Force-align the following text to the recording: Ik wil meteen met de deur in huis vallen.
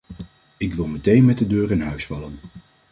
Ik 0.57 0.73
wil 0.73 0.87
meteen 0.87 1.25
met 1.25 1.37
de 1.37 1.47
deur 1.47 1.71
in 1.71 1.81
huis 1.81 2.05
vallen. 2.05 2.39